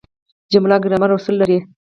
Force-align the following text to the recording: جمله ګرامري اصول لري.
جمله 0.51 0.75
ګرامري 0.83 1.13
اصول 1.15 1.35
لري. 1.41 1.57